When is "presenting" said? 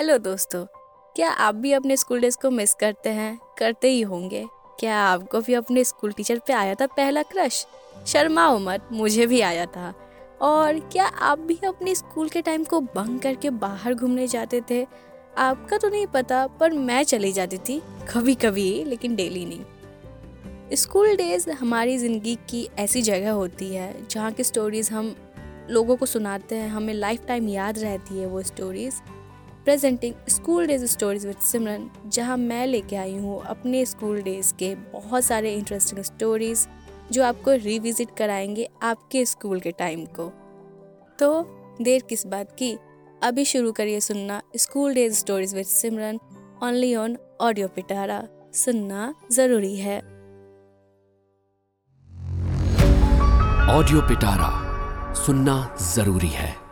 29.70-30.14